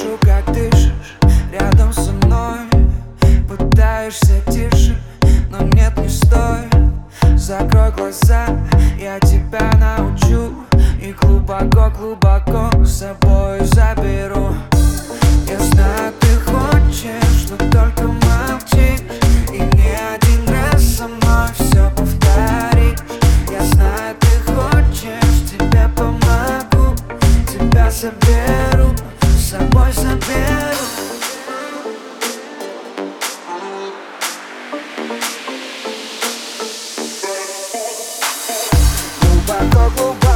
[0.00, 1.18] слышу, как дышишь
[1.52, 2.58] рядом со мной.
[3.48, 4.96] Пытаешься тише,
[5.50, 6.74] но нет, не стоит.
[7.36, 8.46] Закрой глаза,
[8.98, 10.54] я тебя научу
[11.00, 14.54] И глубоко-глубоко с собой заберу.
[15.48, 19.02] Я знаю, ты хочешь, но только молчишь.
[19.52, 22.98] И не один раз со мной все повторишь.
[23.50, 26.94] Я знаю, ты хочешь, тебе помогу.
[27.48, 28.39] Тебя заберу
[39.50, 40.29] Глубоко-глубоко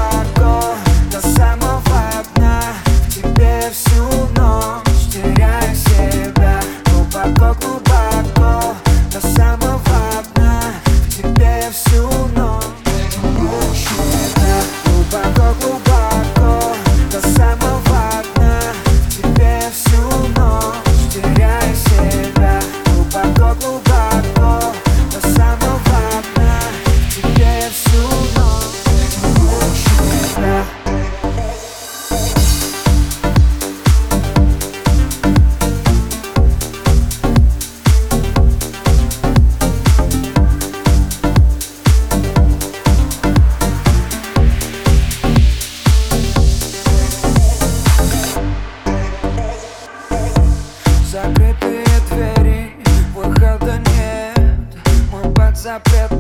[55.81, 56.14] preta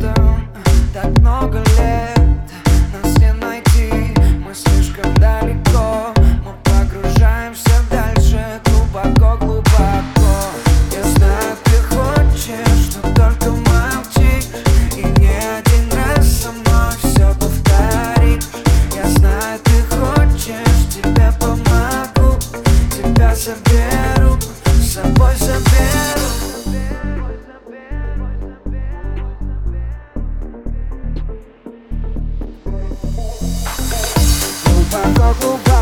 [35.41, 35.74] go back.